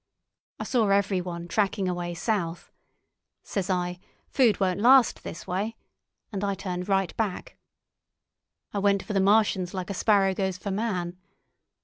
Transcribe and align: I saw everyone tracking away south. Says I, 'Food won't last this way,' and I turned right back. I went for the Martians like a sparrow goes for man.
I 0.59 0.63
saw 0.63 0.87
everyone 0.87 1.47
tracking 1.47 1.87
away 1.87 2.15
south. 2.15 2.71
Says 3.43 3.69
I, 3.69 3.99
'Food 4.29 4.59
won't 4.59 4.79
last 4.79 5.21
this 5.23 5.45
way,' 5.45 5.75
and 6.31 6.43
I 6.43 6.55
turned 6.55 6.89
right 6.89 7.15
back. 7.17 7.55
I 8.73 8.79
went 8.79 9.03
for 9.03 9.13
the 9.13 9.19
Martians 9.19 9.75
like 9.75 9.91
a 9.91 9.93
sparrow 9.93 10.33
goes 10.33 10.57
for 10.57 10.71
man. 10.71 11.17